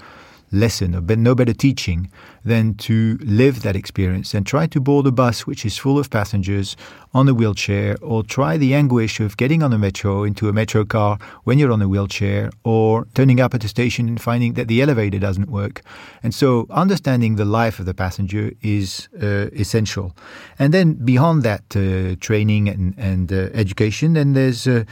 lesson 0.52 0.96
or 0.96 1.02
no 1.16 1.36
better 1.36 1.54
teaching 1.54 2.10
than 2.48 2.74
to 2.76 3.18
live 3.22 3.62
that 3.62 3.76
experience 3.76 4.34
and 4.34 4.46
try 4.46 4.66
to 4.68 4.80
board 4.80 5.06
a 5.06 5.12
bus 5.12 5.46
which 5.46 5.66
is 5.66 5.78
full 5.78 6.00
of 6.00 6.10
passengers 6.10 6.76
on 7.14 7.28
a 7.28 7.34
wheelchair 7.34 7.98
or 8.02 8.24
try 8.24 8.58
the 8.58 8.74
anguish 8.74 9.20
of 9.20 9.38
getting 9.38 9.62
on 9.64 9.74
a 9.74 9.78
metro 9.78 10.24
into 10.24 10.48
a 10.50 10.54
metro 10.54 10.86
car 10.86 11.18
when 11.44 11.60
you're 11.60 11.72
on 11.72 11.82
a 11.82 11.88
wheelchair 11.88 12.50
or 12.64 13.06
turning 13.16 13.40
up 13.40 13.54
at 13.54 13.64
a 13.64 13.68
station 13.68 14.08
and 14.08 14.22
finding 14.22 14.54
that 14.54 14.68
the 14.68 14.82
elevator 14.82 15.20
doesn't 15.20 15.50
work. 15.50 15.82
And 16.24 16.34
so 16.34 16.68
understanding 16.70 17.36
the 17.36 17.46
life 17.46 17.80
of 17.80 17.86
the 17.86 17.94
passenger 17.94 18.52
is 18.62 19.10
uh, 19.22 19.48
essential. 19.54 20.16
And 20.60 20.74
then 20.74 20.94
beyond 20.94 21.44
that 21.44 21.64
uh, 21.76 22.16
training 22.20 22.70
and, 22.70 22.94
and 22.98 23.32
uh, 23.32 23.50
education, 23.54 24.14
then 24.14 24.34
there's 24.34 24.68
uh, 24.68 24.84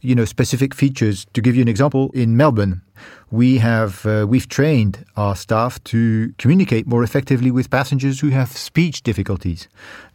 you 0.00 0.14
know 0.14 0.24
specific 0.24 0.74
features. 0.74 1.26
To 1.32 1.40
give 1.40 1.56
you 1.56 1.62
an 1.62 1.68
example, 1.68 2.10
in 2.14 2.36
Melbourne, 2.36 2.82
we 3.30 3.58
have 3.58 4.06
uh, 4.06 4.26
we've 4.28 4.48
trained 4.48 5.04
our 5.16 5.36
staff 5.36 5.82
to 5.84 6.32
communicate 6.38 6.86
more 6.86 6.97
effectively 7.02 7.50
with 7.50 7.70
passengers 7.70 8.20
who 8.20 8.30
have 8.30 8.50
speech 8.52 9.02
difficulties. 9.02 9.68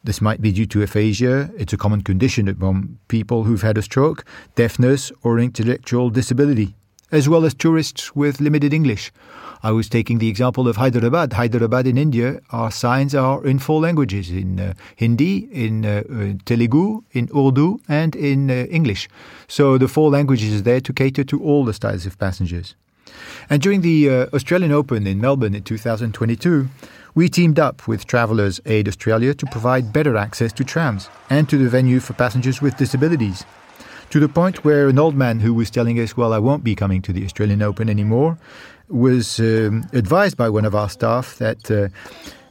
This 0.04 0.22
might 0.22 0.42
be 0.42 0.52
due 0.52 0.66
to 0.68 0.82
aphasia. 0.82 1.52
It's 1.58 1.74
a 1.74 1.78
common 1.78 2.02
condition 2.02 2.48
among 2.48 2.98
people 3.08 3.44
who've 3.44 3.62
had 3.62 3.78
a 3.78 3.82
stroke, 3.82 4.26
deafness, 4.56 5.12
or 5.24 5.40
intellectual 5.40 6.10
disability, 6.10 6.76
as 7.12 7.30
well 7.30 7.46
as 7.46 7.54
tourists 7.54 8.16
with 8.16 8.42
limited 8.42 8.74
English. 8.74 9.12
I 9.66 9.72
was 9.72 9.88
taking 9.88 10.20
the 10.20 10.28
example 10.28 10.68
of 10.68 10.76
Hyderabad. 10.76 11.32
Hyderabad 11.32 11.88
in 11.88 11.98
India, 11.98 12.42
our 12.52 12.70
signs 12.70 13.16
are 13.16 13.46
in 13.46 13.60
four 13.60 13.80
languages 13.80 14.30
in 14.30 14.60
uh, 14.60 14.74
Hindi, 14.98 15.48
in 15.54 15.86
uh, 15.86 16.04
uh, 16.10 16.34
Telugu, 16.44 17.02
in 17.14 17.30
Urdu, 17.34 17.80
and 17.88 18.14
in 18.14 18.52
uh, 18.52 18.66
English. 18.70 19.08
So 19.48 19.78
the 19.78 19.88
four 19.88 20.10
languages 20.12 20.60
are 20.60 20.64
there 20.64 20.82
to 20.82 20.92
cater 20.92 21.24
to 21.24 21.42
all 21.42 21.64
the 21.64 21.74
styles 21.74 22.06
of 22.06 22.20
passengers. 22.20 22.76
And 23.50 23.62
during 23.62 23.82
the 23.82 24.10
uh, 24.10 24.26
Australian 24.34 24.72
Open 24.72 25.08
in 25.08 25.20
Melbourne 25.22 25.56
in 25.56 25.64
2022, 25.64 26.68
we 27.16 27.30
teamed 27.30 27.60
up 27.60 27.88
with 27.88 28.08
Travellers 28.08 28.60
Aid 28.66 28.88
Australia 28.88 29.34
to 29.34 29.46
provide 29.48 29.94
better 29.94 30.18
access 30.18 30.52
to 30.54 30.64
trams 30.64 31.10
and 31.30 31.48
to 31.50 31.58
the 31.58 31.70
venue 31.70 32.00
for 32.00 32.14
passengers 32.14 32.62
with 32.62 32.78
disabilities. 32.78 33.46
To 34.10 34.20
the 34.20 34.30
point 34.30 34.64
where 34.64 34.88
an 34.88 35.00
old 35.00 35.16
man 35.16 35.40
who 35.40 35.54
was 35.54 35.70
telling 35.70 36.00
us, 36.00 36.18
Well, 36.18 36.34
I 36.34 36.40
won't 36.40 36.64
be 36.64 36.76
coming 36.76 37.02
to 37.04 37.14
the 37.14 37.26
Australian 37.26 37.62
Open 37.62 37.90
anymore, 37.90 38.38
was 38.90 39.40
um, 39.40 39.88
advised 39.94 40.38
by 40.38 40.50
one 40.50 40.66
of 40.66 40.76
our 40.76 40.90
staff 40.90 41.38
that. 41.38 41.70
Uh, 41.70 41.90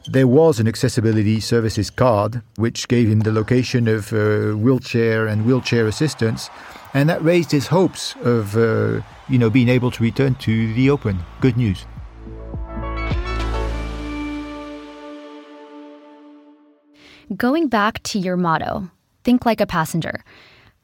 there 0.05 0.27
was 0.27 0.59
an 0.59 0.67
accessibility 0.67 1.39
services 1.39 1.89
card 1.89 2.41
which 2.57 2.89
gave 2.89 3.09
him 3.09 3.21
the 3.21 3.31
location 3.31 3.87
of 3.87 4.11
uh, 4.11 4.51
wheelchair 4.51 5.27
and 5.27 5.45
wheelchair 5.45 5.87
assistance 5.87 6.49
and 6.93 7.09
that 7.09 7.23
raised 7.23 7.51
his 7.51 7.67
hopes 7.67 8.15
of 8.21 8.55
uh, 8.55 9.01
you 9.29 9.37
know 9.37 9.49
being 9.49 9.69
able 9.69 9.91
to 9.91 10.03
return 10.03 10.35
to 10.35 10.73
the 10.73 10.89
open. 10.89 11.19
Good 11.41 11.57
news. 11.57 11.85
Going 17.35 17.67
back 17.67 18.03
to 18.03 18.19
your 18.19 18.37
motto, 18.37 18.91
think 19.23 19.45
like 19.45 19.61
a 19.61 19.65
passenger. 19.65 20.23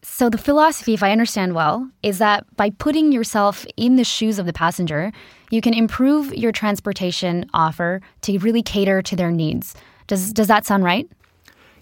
So, 0.01 0.29
the 0.29 0.37
philosophy, 0.37 0.93
if 0.93 1.03
I 1.03 1.11
understand 1.11 1.53
well, 1.53 1.89
is 2.03 2.19
that 2.19 2.45
by 2.55 2.69
putting 2.69 3.11
yourself 3.11 3.65
in 3.75 3.97
the 3.97 4.05
shoes 4.05 4.39
of 4.39 4.45
the 4.45 4.53
passenger, 4.53 5.11
you 5.51 5.59
can 5.59 5.73
improve 5.73 6.33
your 6.33 6.53
transportation 6.53 7.45
offer 7.53 8.01
to 8.21 8.37
really 8.39 8.63
cater 8.63 9.01
to 9.01 9.15
their 9.17 9.29
needs. 9.29 9.75
Does, 10.07 10.31
does 10.31 10.47
that 10.47 10.65
sound 10.65 10.85
right? 10.85 11.07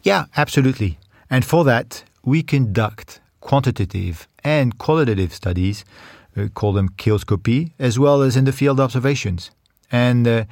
Yeah, 0.01 0.25
absolutely. 0.36 0.98
And 1.29 1.46
for 1.46 1.63
that, 1.65 2.03
we 2.24 2.41
conduct 2.41 3.22
quantitative 3.48 4.27
and 4.44 4.77
qualitative 4.77 5.34
studies, 5.34 5.86
uh, 6.36 6.48
call 6.54 6.74
them 6.74 6.89
Keoscopy, 6.98 7.72
as 7.80 7.98
well 7.98 8.22
as 8.22 8.36
in 8.36 8.44
the 8.44 8.51
field 8.51 8.77
observations. 8.77 9.51
And 9.89 10.27
uh, 10.27 10.44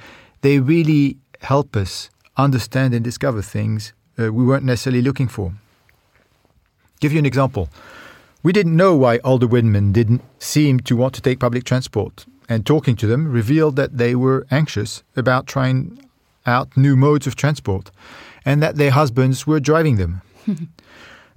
they 0.41 0.59
really 0.59 1.17
help 1.41 1.75
us 1.75 2.09
understand 2.37 2.93
and 2.93 3.03
discover 3.03 3.41
things 3.41 3.91
uh, 4.17 4.31
we 4.31 4.45
weren't 4.45 4.63
necessarily 4.63 5.01
looking 5.01 5.27
for. 5.27 5.53
Give 7.01 7.11
you 7.11 7.19
an 7.19 7.25
example. 7.25 7.67
We 8.43 8.53
didn't 8.53 8.77
know 8.77 8.95
why 8.95 9.19
older 9.25 9.47
women 9.47 9.91
didn't 9.91 10.21
seem 10.39 10.79
to 10.81 10.95
want 10.95 11.13
to 11.15 11.21
take 11.21 11.41
public 11.41 11.65
transport, 11.65 12.25
and 12.47 12.65
talking 12.65 12.95
to 12.95 13.07
them 13.07 13.29
revealed 13.29 13.75
that 13.75 13.97
they 13.97 14.15
were 14.15 14.47
anxious 14.51 15.03
about 15.17 15.47
trying 15.47 15.99
out 16.45 16.77
new 16.77 16.95
modes 16.95 17.27
of 17.27 17.35
transport 17.35 17.91
and 18.45 18.63
that 18.63 18.75
their 18.77 18.91
husbands 18.91 19.45
were 19.45 19.59
driving 19.59 19.97
them. 19.97 20.21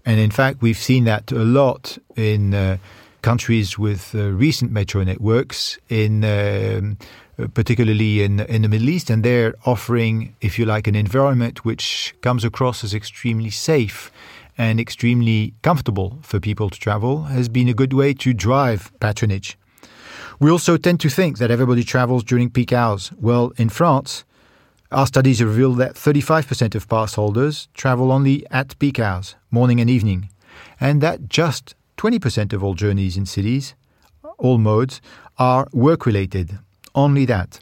And 0.08 0.18
in 0.18 0.30
fact, 0.30 0.62
we've 0.62 0.78
seen 0.78 1.04
that 1.04 1.30
a 1.32 1.44
lot 1.44 1.98
in 2.16 2.54
uh, 2.54 2.78
countries 3.20 3.78
with 3.78 4.14
uh, 4.14 4.30
recent 4.30 4.72
metro 4.72 5.04
networks, 5.04 5.78
in 5.90 6.24
um, 6.24 6.96
particularly 7.52 8.22
in 8.22 8.40
in 8.40 8.62
the 8.62 8.68
Middle 8.68 8.88
East, 8.88 9.10
and 9.10 9.22
they're 9.22 9.52
offering, 9.66 10.34
if 10.40 10.58
you 10.58 10.64
like, 10.64 10.88
an 10.88 10.94
environment 10.94 11.62
which 11.62 12.14
comes 12.22 12.42
across 12.42 12.82
as 12.82 12.94
extremely 12.94 13.50
safe 13.50 14.10
and 14.56 14.80
extremely 14.80 15.52
comfortable 15.60 16.18
for 16.22 16.40
people 16.40 16.70
to 16.70 16.80
travel, 16.80 17.24
has 17.24 17.50
been 17.50 17.68
a 17.68 17.74
good 17.74 17.92
way 17.92 18.14
to 18.14 18.32
drive 18.32 18.90
patronage. 19.00 19.58
We 20.40 20.50
also 20.50 20.78
tend 20.78 21.00
to 21.00 21.10
think 21.10 21.36
that 21.36 21.50
everybody 21.50 21.84
travels 21.84 22.24
during 22.24 22.50
peak 22.50 22.72
hours. 22.72 23.12
Well, 23.20 23.52
in 23.58 23.68
France, 23.68 24.24
our 24.90 25.06
studies 25.06 25.40
have 25.40 25.48
revealed 25.48 25.78
that 25.78 25.94
35% 25.94 26.74
of 26.74 26.88
pass 26.88 27.14
holders 27.14 27.68
travel 27.74 28.10
only 28.10 28.46
at 28.50 28.78
peak 28.78 28.98
hours, 28.98 29.36
morning 29.50 29.80
and 29.80 29.90
evening, 29.90 30.30
and 30.80 31.00
that 31.02 31.28
just 31.28 31.74
20% 31.98 32.52
of 32.52 32.64
all 32.64 32.74
journeys 32.74 33.16
in 33.16 33.26
cities, 33.26 33.74
all 34.38 34.58
modes, 34.58 35.00
are 35.38 35.68
work 35.72 36.06
related. 36.06 36.58
Only 36.94 37.24
that. 37.26 37.60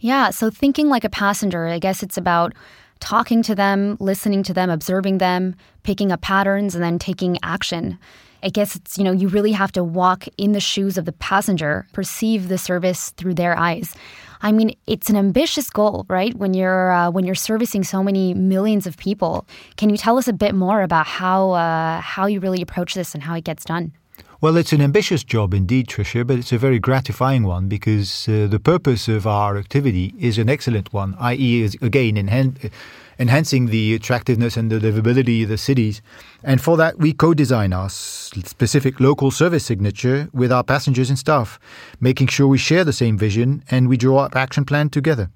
Yeah, 0.00 0.30
so 0.30 0.50
thinking 0.50 0.88
like 0.88 1.04
a 1.04 1.10
passenger, 1.10 1.66
I 1.66 1.78
guess 1.78 2.02
it's 2.02 2.16
about 2.16 2.52
talking 3.00 3.42
to 3.44 3.54
them, 3.54 3.96
listening 3.98 4.42
to 4.44 4.54
them, 4.54 4.70
observing 4.70 5.18
them, 5.18 5.54
picking 5.82 6.12
up 6.12 6.20
patterns, 6.20 6.74
and 6.74 6.84
then 6.84 6.98
taking 6.98 7.38
action. 7.42 7.98
I 8.42 8.50
guess 8.50 8.76
it's, 8.76 8.98
you 8.98 9.04
know, 9.04 9.12
you 9.12 9.28
really 9.28 9.52
have 9.52 9.72
to 9.72 9.82
walk 9.82 10.26
in 10.36 10.52
the 10.52 10.60
shoes 10.60 10.98
of 10.98 11.04
the 11.04 11.12
passenger, 11.12 11.86
perceive 11.92 12.48
the 12.48 12.58
service 12.58 13.10
through 13.10 13.34
their 13.34 13.56
eyes. 13.56 13.94
I 14.40 14.52
mean, 14.52 14.76
it's 14.86 15.10
an 15.10 15.16
ambitious 15.16 15.70
goal, 15.70 16.06
right? 16.08 16.34
When 16.34 16.54
you're 16.54 16.90
uh, 16.92 17.10
when 17.10 17.24
you're 17.24 17.34
servicing 17.34 17.84
so 17.84 18.02
many 18.02 18.34
millions 18.34 18.86
of 18.86 18.96
people, 18.96 19.46
can 19.76 19.90
you 19.90 19.96
tell 19.96 20.18
us 20.18 20.28
a 20.28 20.32
bit 20.32 20.54
more 20.54 20.82
about 20.82 21.06
how 21.06 21.52
uh, 21.52 22.00
how 22.00 22.26
you 22.26 22.40
really 22.40 22.62
approach 22.62 22.94
this 22.94 23.14
and 23.14 23.22
how 23.22 23.34
it 23.34 23.44
gets 23.44 23.64
done? 23.64 23.92
Well, 24.40 24.56
it's 24.56 24.72
an 24.72 24.80
ambitious 24.80 25.24
job 25.24 25.52
indeed, 25.52 25.88
Trisha, 25.88 26.24
but 26.24 26.38
it's 26.38 26.52
a 26.52 26.58
very 26.58 26.78
gratifying 26.78 27.42
one 27.42 27.66
because 27.66 28.28
uh, 28.28 28.46
the 28.48 28.60
purpose 28.60 29.08
of 29.08 29.26
our 29.26 29.56
activity 29.56 30.14
is 30.16 30.38
an 30.38 30.48
excellent 30.48 30.92
one, 30.92 31.16
i.e., 31.18 31.64
again, 31.82 32.14
enhan- 32.14 32.70
enhancing 33.18 33.66
the 33.66 33.94
attractiveness 33.94 34.56
and 34.56 34.70
the 34.70 34.78
livability 34.78 35.42
of 35.42 35.48
the 35.48 35.58
cities. 35.58 36.00
And 36.42 36.60
for 36.60 36.76
that, 36.76 36.98
we 36.98 37.12
co 37.12 37.34
design 37.34 37.72
our 37.72 37.90
specific 37.90 39.00
local 39.00 39.30
service 39.30 39.64
signature 39.64 40.28
with 40.32 40.52
our 40.52 40.64
passengers 40.64 41.10
and 41.10 41.18
staff, 41.18 41.58
making 42.00 42.28
sure 42.28 42.46
we 42.46 42.58
share 42.58 42.84
the 42.84 42.92
same 42.92 43.18
vision 43.18 43.64
and 43.70 43.88
we 43.88 43.96
draw 43.96 44.18
up 44.18 44.36
action 44.36 44.64
plan 44.64 44.90
together 44.90 45.30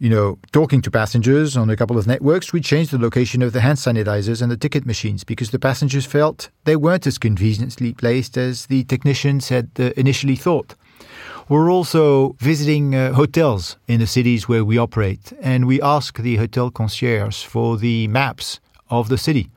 you 0.00 0.08
know, 0.08 0.38
talking 0.50 0.80
to 0.80 0.90
passengers 0.90 1.58
on 1.58 1.68
a 1.68 1.76
couple 1.76 1.98
of 1.98 2.06
networks, 2.06 2.54
we 2.54 2.60
changed 2.62 2.90
the 2.90 2.98
location 2.98 3.42
of 3.42 3.52
the 3.52 3.60
hand 3.60 3.76
sanitizers 3.76 4.40
and 4.40 4.50
the 4.50 4.56
ticket 4.56 4.86
machines 4.86 5.24
because 5.24 5.50
the 5.50 5.58
passengers 5.58 6.06
felt 6.06 6.48
they 6.64 6.74
weren't 6.74 7.06
as 7.06 7.18
conveniently 7.18 7.92
placed 7.92 8.38
as 8.38 8.64
the 8.66 8.82
technicians 8.84 9.50
had 9.50 9.68
uh, 9.78 9.90
initially 9.98 10.36
thought. 10.36 10.74
We're 11.50 11.72
also 11.72 12.36
visiting 12.38 12.94
uh, 12.94 13.12
hotels 13.12 13.76
in 13.88 13.98
the 13.98 14.06
cities 14.06 14.48
where 14.48 14.64
we 14.64 14.78
operate, 14.78 15.32
and 15.42 15.66
we 15.66 15.82
ask 15.82 16.16
the 16.16 16.36
hotel 16.36 16.70
concierge 16.70 17.42
for 17.42 17.76
the 17.76 18.06
maps 18.06 18.60
of 18.88 19.08
the 19.08 19.18
city. 19.18 19.50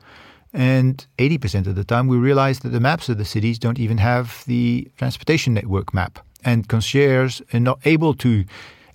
And 0.52 1.06
80% 1.18 1.68
of 1.68 1.76
the 1.76 1.84
time, 1.84 2.08
we 2.08 2.16
realize 2.16 2.58
that 2.60 2.70
the 2.70 2.80
maps 2.80 3.08
of 3.08 3.18
the 3.18 3.24
cities 3.24 3.60
don't 3.60 3.78
even 3.78 3.98
have 3.98 4.42
the 4.48 4.90
transportation 4.96 5.54
network 5.54 5.94
map. 5.94 6.18
And 6.44 6.68
concierges 6.68 7.40
are 7.52 7.60
not 7.60 7.78
able 7.84 8.14
to 8.14 8.44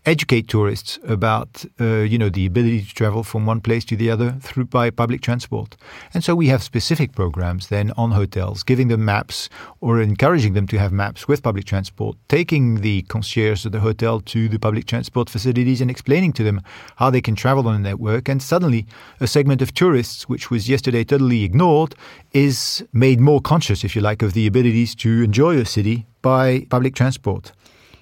educate 0.05 0.47
tourists 0.47 0.99
about 1.07 1.65
uh, 1.79 1.99
you 1.99 2.17
know 2.17 2.29
the 2.29 2.45
ability 2.45 2.81
to 2.81 2.93
travel 2.93 3.23
from 3.23 3.45
one 3.45 3.61
place 3.61 3.85
to 3.85 3.95
the 3.95 4.09
other 4.09 4.31
through 4.41 4.65
by 4.65 4.89
public 4.89 5.21
transport. 5.21 5.75
And 6.13 6.23
so 6.23 6.35
we 6.35 6.47
have 6.47 6.63
specific 6.63 7.13
programs 7.13 7.67
then 7.67 7.91
on 7.97 8.11
hotels, 8.11 8.63
giving 8.63 8.87
them 8.87 9.05
maps 9.05 9.49
or 9.81 10.01
encouraging 10.01 10.53
them 10.53 10.67
to 10.67 10.79
have 10.79 10.91
maps 10.91 11.27
with 11.27 11.43
public 11.43 11.65
transport, 11.65 12.17
taking 12.27 12.81
the 12.81 13.03
concierge 13.03 13.65
of 13.65 13.71
the 13.71 13.79
hotel 13.79 14.19
to 14.21 14.47
the 14.49 14.59
public 14.59 14.85
transport 14.85 15.29
facilities 15.29 15.81
and 15.81 15.91
explaining 15.91 16.33
to 16.33 16.43
them 16.43 16.61
how 16.97 17.09
they 17.09 17.21
can 17.21 17.35
travel 17.35 17.67
on 17.67 17.73
the 17.73 17.89
network. 17.89 18.29
And 18.29 18.41
suddenly, 18.41 18.85
a 19.19 19.27
segment 19.27 19.61
of 19.61 19.73
tourists, 19.73 20.27
which 20.27 20.49
was 20.49 20.69
yesterday 20.69 21.03
totally 21.03 21.43
ignored, 21.43 21.95
is 22.31 22.85
made 22.93 23.19
more 23.19 23.41
conscious, 23.41 23.83
if 23.83 23.95
you 23.95 24.01
like, 24.01 24.21
of 24.21 24.33
the 24.33 24.47
abilities 24.47 24.95
to 24.95 25.23
enjoy 25.23 25.57
a 25.57 25.65
city 25.65 26.05
by 26.21 26.65
public 26.69 26.95
transport. 26.95 27.51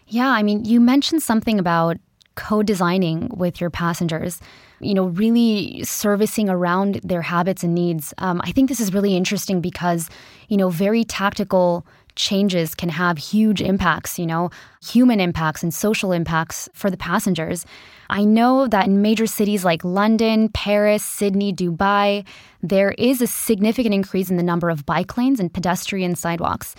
Yeah, 0.07 0.29
I 0.29 0.41
mean, 0.41 0.63
you 0.63 0.79
mentioned 0.79 1.21
something 1.21 1.59
about 1.59 1.97
co 2.35 2.63
designing 2.63 3.29
with 3.35 3.59
your 3.59 3.69
passengers, 3.69 4.39
you 4.79 4.93
know, 4.93 5.07
really 5.07 5.83
servicing 5.83 6.49
around 6.49 7.01
their 7.03 7.21
habits 7.21 7.63
and 7.63 7.75
needs. 7.75 8.13
Um, 8.19 8.39
I 8.43 8.51
think 8.51 8.69
this 8.69 8.79
is 8.79 8.93
really 8.93 9.17
interesting 9.17 9.59
because, 9.59 10.09
you 10.47 10.55
know, 10.55 10.69
very 10.69 11.03
tactical 11.03 11.85
changes 12.15 12.73
can 12.73 12.89
have 12.89 13.17
huge 13.17 13.61
impacts, 13.61 14.17
you 14.17 14.25
know, 14.25 14.49
human 14.81 15.19
impacts 15.19 15.61
and 15.61 15.73
social 15.73 16.11
impacts 16.11 16.67
for 16.73 16.89
the 16.89 16.97
passengers. 16.97 17.65
I 18.09 18.23
know 18.23 18.67
that 18.67 18.87
in 18.87 19.01
major 19.01 19.27
cities 19.27 19.65
like 19.65 19.83
London, 19.83 20.49
Paris, 20.49 21.03
Sydney, 21.03 21.53
Dubai, 21.53 22.25
there 22.63 22.91
is 22.91 23.21
a 23.21 23.27
significant 23.27 23.93
increase 23.93 24.29
in 24.29 24.37
the 24.37 24.43
number 24.43 24.69
of 24.69 24.85
bike 24.85 25.17
lanes 25.17 25.39
and 25.39 25.53
pedestrian 25.53 26.15
sidewalks. 26.15 26.75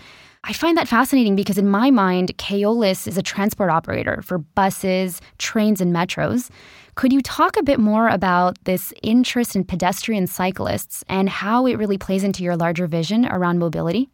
I 0.48 0.54
find 0.54 0.78
that 0.78 0.88
fascinating 0.88 1.36
because, 1.36 1.58
in 1.58 1.68
my 1.68 1.90
mind, 1.90 2.34
Keolis 2.38 3.06
is 3.06 3.18
a 3.18 3.22
transport 3.22 3.68
operator 3.68 4.22
for 4.22 4.38
buses, 4.38 5.20
trains, 5.36 5.78
and 5.78 5.94
metros. 5.94 6.48
Could 6.94 7.12
you 7.12 7.20
talk 7.20 7.58
a 7.58 7.62
bit 7.62 7.78
more 7.78 8.08
about 8.08 8.56
this 8.64 8.94
interest 9.02 9.54
in 9.54 9.62
pedestrian 9.62 10.26
cyclists 10.26 11.04
and 11.06 11.28
how 11.28 11.66
it 11.66 11.74
really 11.74 11.98
plays 11.98 12.24
into 12.24 12.42
your 12.42 12.56
larger 12.56 12.86
vision 12.86 13.26
around 13.26 13.58
mobility? 13.58 14.08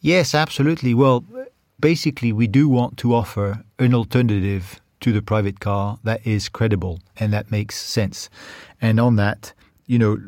Yes, 0.00 0.36
absolutely. 0.36 0.94
Well, 0.94 1.24
basically, 1.80 2.32
we 2.32 2.46
do 2.46 2.68
want 2.68 2.96
to 2.98 3.12
offer 3.12 3.64
an 3.80 3.92
alternative 3.92 4.80
to 5.00 5.12
the 5.12 5.20
private 5.20 5.58
car 5.58 5.98
that 6.04 6.24
is 6.24 6.48
credible 6.48 7.00
and 7.16 7.32
that 7.32 7.50
makes 7.50 7.76
sense. 7.76 8.30
And 8.80 9.00
on 9.00 9.16
that, 9.16 9.52
you 9.86 9.98
know, 9.98 10.18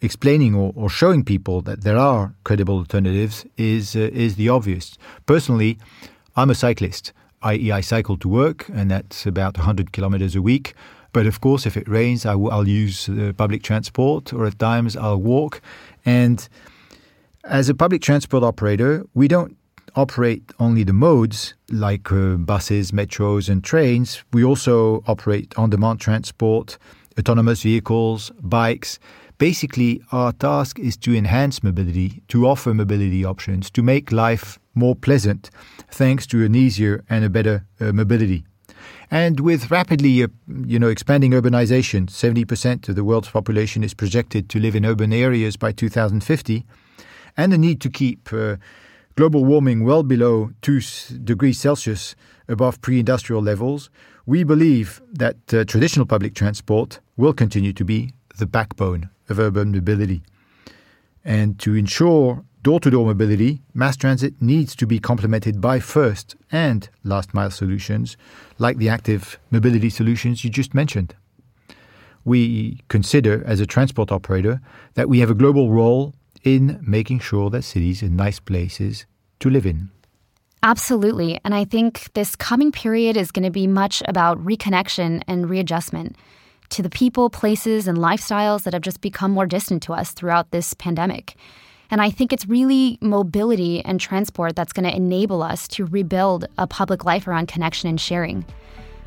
explaining 0.00 0.54
or, 0.54 0.72
or 0.76 0.88
showing 0.88 1.24
people 1.24 1.60
that 1.62 1.82
there 1.82 1.96
are 1.96 2.34
credible 2.44 2.78
alternatives 2.78 3.44
is 3.56 3.96
uh, 3.96 4.10
is 4.12 4.36
the 4.36 4.48
obvious. 4.48 4.98
Personally, 5.26 5.78
I'm 6.36 6.50
a 6.50 6.54
cyclist, 6.54 7.12
i.e., 7.42 7.72
I 7.72 7.80
cycle 7.80 8.16
to 8.18 8.28
work, 8.28 8.68
and 8.72 8.90
that's 8.90 9.26
about 9.26 9.56
100 9.56 9.92
kilometers 9.92 10.36
a 10.36 10.42
week. 10.42 10.74
But 11.12 11.26
of 11.26 11.40
course, 11.40 11.66
if 11.66 11.76
it 11.76 11.88
rains, 11.88 12.26
I 12.26 12.32
w- 12.32 12.50
I'll 12.50 12.68
use 12.68 13.08
uh, 13.08 13.32
public 13.36 13.62
transport, 13.62 14.32
or 14.32 14.46
at 14.46 14.58
times 14.58 14.96
I'll 14.96 15.20
walk. 15.20 15.60
And 16.04 16.46
as 17.44 17.68
a 17.68 17.74
public 17.74 18.02
transport 18.02 18.44
operator, 18.44 19.04
we 19.14 19.26
don't 19.26 19.56
operate 19.96 20.52
only 20.60 20.84
the 20.84 20.92
modes 20.92 21.54
like 21.70 22.12
uh, 22.12 22.36
buses, 22.36 22.92
metros, 22.92 23.48
and 23.48 23.64
trains. 23.64 24.22
We 24.32 24.44
also 24.44 25.02
operate 25.06 25.54
on 25.56 25.70
demand 25.70 26.00
transport, 26.00 26.78
autonomous 27.18 27.62
vehicles, 27.62 28.30
bikes. 28.40 28.98
Basically, 29.38 30.02
our 30.10 30.32
task 30.32 30.80
is 30.80 30.96
to 30.96 31.14
enhance 31.14 31.62
mobility, 31.62 32.22
to 32.26 32.46
offer 32.48 32.74
mobility 32.74 33.24
options, 33.24 33.70
to 33.70 33.82
make 33.84 34.10
life 34.10 34.58
more 34.74 34.96
pleasant 34.96 35.50
thanks 35.90 36.26
to 36.26 36.44
an 36.44 36.56
easier 36.56 37.04
and 37.08 37.24
a 37.24 37.30
better 37.30 37.64
uh, 37.80 37.92
mobility. 37.92 38.44
And 39.12 39.38
with 39.38 39.70
rapidly, 39.70 40.24
uh, 40.24 40.28
you 40.66 40.80
know, 40.80 40.88
expanding 40.88 41.30
urbanization, 41.30 42.06
70% 42.06 42.88
of 42.88 42.96
the 42.96 43.04
world's 43.04 43.30
population 43.30 43.84
is 43.84 43.94
projected 43.94 44.48
to 44.50 44.58
live 44.58 44.74
in 44.74 44.84
urban 44.84 45.12
areas 45.12 45.56
by 45.56 45.70
2050 45.70 46.66
and 47.36 47.52
the 47.52 47.58
need 47.58 47.80
to 47.80 47.88
keep 47.88 48.32
uh, 48.32 48.56
global 49.14 49.44
warming 49.44 49.84
well 49.84 50.02
below 50.02 50.50
2 50.62 50.80
degrees 51.22 51.60
Celsius 51.60 52.16
above 52.48 52.80
pre 52.80 52.98
industrial 52.98 53.40
levels, 53.40 53.88
we 54.26 54.42
believe 54.42 55.00
that 55.12 55.36
uh, 55.54 55.64
traditional 55.64 56.06
public 56.06 56.34
transport 56.34 56.98
will 57.16 57.32
continue 57.32 57.72
to 57.72 57.84
be 57.84 58.12
the 58.36 58.46
backbone 58.46 59.08
of 59.28 59.38
urban 59.38 59.72
mobility. 59.72 60.22
And 61.24 61.58
to 61.60 61.74
ensure 61.74 62.44
door 62.62 62.80
to 62.80 62.90
door 62.90 63.06
mobility, 63.06 63.60
mass 63.74 63.96
transit 63.96 64.40
needs 64.40 64.74
to 64.76 64.86
be 64.86 64.98
complemented 64.98 65.60
by 65.60 65.80
first 65.80 66.36
and 66.50 66.88
last 67.04 67.34
mile 67.34 67.50
solutions 67.50 68.16
like 68.58 68.78
the 68.78 68.88
active 68.88 69.38
mobility 69.50 69.90
solutions 69.90 70.44
you 70.44 70.50
just 70.50 70.74
mentioned. 70.74 71.14
We 72.24 72.80
consider, 72.88 73.42
as 73.46 73.60
a 73.60 73.66
transport 73.66 74.12
operator, 74.12 74.60
that 74.94 75.08
we 75.08 75.20
have 75.20 75.30
a 75.30 75.34
global 75.34 75.70
role 75.70 76.14
in 76.44 76.78
making 76.86 77.20
sure 77.20 77.50
that 77.50 77.62
cities 77.62 78.02
are 78.02 78.08
nice 78.08 78.40
places 78.40 79.06
to 79.40 79.50
live 79.50 79.66
in. 79.66 79.90
Absolutely. 80.62 81.40
And 81.44 81.54
I 81.54 81.64
think 81.64 82.12
this 82.14 82.34
coming 82.34 82.72
period 82.72 83.16
is 83.16 83.30
going 83.30 83.44
to 83.44 83.50
be 83.50 83.66
much 83.66 84.02
about 84.06 84.44
reconnection 84.44 85.22
and 85.28 85.48
readjustment 85.48 86.16
to 86.70 86.82
the 86.82 86.90
people, 86.90 87.30
places, 87.30 87.88
and 87.88 87.98
lifestyles 87.98 88.62
that 88.62 88.72
have 88.72 88.82
just 88.82 89.00
become 89.00 89.30
more 89.30 89.46
distant 89.46 89.82
to 89.84 89.92
us 89.92 90.12
throughout 90.12 90.50
this 90.50 90.74
pandemic. 90.74 91.36
And 91.90 92.02
I 92.02 92.10
think 92.10 92.32
it's 92.32 92.46
really 92.46 92.98
mobility 93.00 93.82
and 93.84 93.98
transport 94.00 94.54
that's 94.54 94.72
going 94.72 94.88
to 94.88 94.94
enable 94.94 95.42
us 95.42 95.66
to 95.68 95.86
rebuild 95.86 96.46
a 96.58 96.66
public 96.66 97.04
life 97.04 97.26
around 97.26 97.48
connection 97.48 97.88
and 97.88 98.00
sharing. 98.00 98.44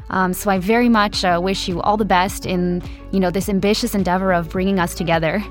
Um, 0.10 0.34
so 0.34 0.50
I 0.50 0.58
very 0.58 0.89
much 0.89 1.24
uh, 1.24 1.39
wish 1.41 1.67
you 1.67 1.82
all 1.82 1.95
the 1.95 2.06
best 2.06 2.45
in 2.45 2.84
you 3.12 3.19
know 3.19 3.30
this 3.30 3.47
ambitious 3.47 3.95
endeavor 3.95 4.34
of 4.34 4.50
bringing 4.50 4.80
us 4.80 4.95
together. 4.95 5.43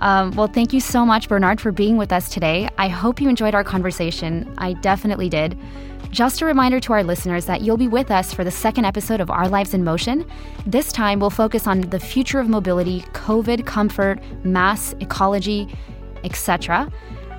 Um, 0.00 0.30
well, 0.32 0.46
thank 0.46 0.72
you 0.72 0.80
so 0.80 1.04
much, 1.04 1.28
Bernard, 1.28 1.60
for 1.60 1.72
being 1.72 1.96
with 1.96 2.12
us 2.12 2.28
today. 2.28 2.68
I 2.78 2.88
hope 2.88 3.20
you 3.20 3.28
enjoyed 3.28 3.54
our 3.54 3.64
conversation. 3.64 4.52
I 4.58 4.74
definitely 4.74 5.28
did. 5.28 5.58
Just 6.10 6.40
a 6.40 6.46
reminder 6.46 6.80
to 6.80 6.92
our 6.94 7.04
listeners 7.04 7.44
that 7.46 7.60
you'll 7.60 7.76
be 7.76 7.88
with 7.88 8.10
us 8.10 8.32
for 8.32 8.42
the 8.42 8.50
second 8.50 8.86
episode 8.86 9.20
of 9.20 9.30
Our 9.30 9.48
Lives 9.48 9.74
in 9.74 9.84
Motion. 9.84 10.24
This 10.66 10.90
time, 10.90 11.20
we'll 11.20 11.30
focus 11.30 11.66
on 11.66 11.82
the 11.82 12.00
future 12.00 12.40
of 12.40 12.48
mobility, 12.48 13.02
COVID, 13.12 13.66
comfort, 13.66 14.20
mass, 14.44 14.94
ecology, 15.00 15.68
etc. 16.24 16.90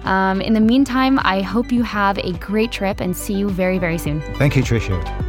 Um, 0.04 0.40
in 0.42 0.54
the 0.54 0.60
meantime, 0.60 1.20
I 1.24 1.42
hope 1.42 1.72
you 1.72 1.84
have 1.84 2.18
a 2.20 2.34
great 2.34 2.72
trip 2.72 3.02
and 3.02 3.18
see 3.18 3.34
you 3.34 3.50
very, 3.50 3.80
very 3.80 3.98
soon. 3.98 4.22
Thank 4.36 4.56
you, 4.56 4.64
Trisha. 4.64 5.29